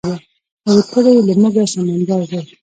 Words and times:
لرې 0.65 0.81
کړی 0.91 1.11
یې 1.15 1.21
له 1.27 1.33
موږه 1.41 1.63
سمندر 1.73 2.21
دی 2.31 2.41